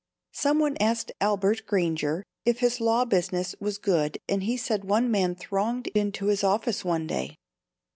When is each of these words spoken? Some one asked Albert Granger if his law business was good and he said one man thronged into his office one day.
Some 0.33 0.57
one 0.57 0.77
asked 0.79 1.11
Albert 1.21 1.67
Granger 1.67 2.23
if 2.43 2.57
his 2.57 2.81
law 2.81 3.05
business 3.05 3.53
was 3.59 3.77
good 3.77 4.17
and 4.27 4.41
he 4.41 4.57
said 4.57 4.83
one 4.83 5.11
man 5.11 5.35
thronged 5.35 5.85
into 5.93 6.25
his 6.25 6.43
office 6.43 6.83
one 6.83 7.05
day. 7.05 7.35